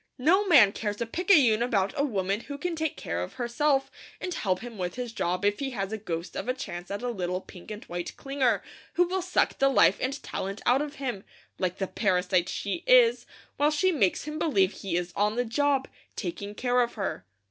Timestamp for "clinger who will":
8.17-9.21